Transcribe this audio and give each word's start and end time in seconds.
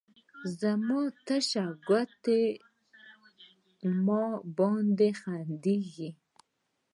زما 0.59 1.01
تشه 1.25 1.65
کوټه، 1.87 2.39
ما 4.05 4.23
باندې 4.57 5.07
خندیږې 5.19 6.09